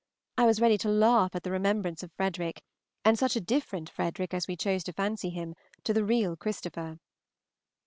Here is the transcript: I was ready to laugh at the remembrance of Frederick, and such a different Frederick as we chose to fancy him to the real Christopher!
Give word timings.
I 0.35 0.47
was 0.47 0.59
ready 0.59 0.79
to 0.79 0.89
laugh 0.89 1.35
at 1.35 1.43
the 1.43 1.51
remembrance 1.51 2.01
of 2.01 2.11
Frederick, 2.13 2.63
and 3.05 3.19
such 3.19 3.35
a 3.35 3.39
different 3.39 3.87
Frederick 3.87 4.33
as 4.33 4.47
we 4.47 4.57
chose 4.57 4.83
to 4.85 4.93
fancy 4.93 5.29
him 5.29 5.53
to 5.83 5.93
the 5.93 6.03
real 6.03 6.35
Christopher! 6.35 6.97